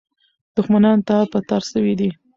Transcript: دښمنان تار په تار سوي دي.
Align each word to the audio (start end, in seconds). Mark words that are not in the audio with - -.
دښمنان 0.55 0.97
تار 1.07 1.25
په 1.33 1.39
تار 1.49 1.61
سوي 1.71 1.93
دي. 1.99 2.09